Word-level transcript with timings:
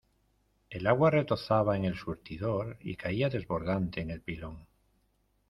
El 0.71 0.87
agua 0.87 1.11
retozaba 1.11 1.77
en 1.77 1.85
el 1.85 1.95
surtidor 1.95 2.77
y 2.79 2.95
caía 2.95 3.29
desbordante 3.29 4.01
en 4.01 4.09
el 4.09 4.23
pilón. 4.23 4.65